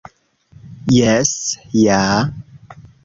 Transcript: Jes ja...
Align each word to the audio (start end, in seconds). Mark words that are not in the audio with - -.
Jes 0.95 1.33
ja... 1.83 2.01